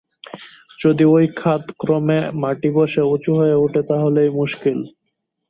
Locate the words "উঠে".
3.55-3.81